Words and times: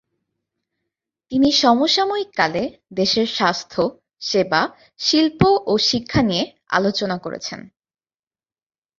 তিনি 1.31 1.49
সমসাময়িক 1.61 2.29
কালে 2.35 2.63
দেশের 2.93 3.27
স্বাস্থ্য, 3.27 3.81
সেবা, 4.21 4.61
শিল্প 4.99 5.41
ও 5.67 5.73
শিক্ষা 5.89 6.21
নিয়ে 6.21 6.43
আলোচনা 6.69 7.17
করেছেন। 7.17 7.59